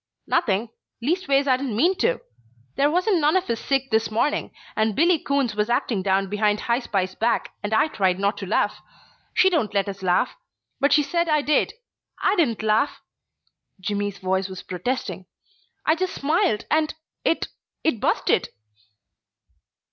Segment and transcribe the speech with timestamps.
[0.25, 0.69] "Nothing
[0.99, 2.21] leastways I didn't mean to.
[2.75, 6.61] There wasn't none of us sick this morning, and Billy Coons was acting down behind
[6.61, 8.81] High Spy's back, and I tried not to laugh.
[9.35, 10.35] She don't let us laugh.
[10.79, 11.73] But she said I did.
[12.19, 13.03] I didn't laugh"
[13.79, 15.27] Jimmy's voice was protesting.
[15.85, 17.49] "I just smiled and it
[17.83, 18.49] it busted."